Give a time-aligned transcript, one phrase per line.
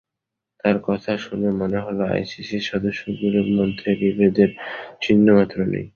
[0.59, 4.49] তাঁর কথা শুনে মনে হলো, আইসিসির সদস্যদেশগুলোর মধ্যে বিভেদের
[5.01, 5.85] চিহ্ন মাত্র নেই।